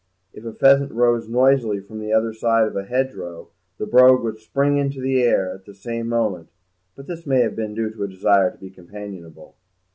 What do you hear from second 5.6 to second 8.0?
the same moment, but this may have been due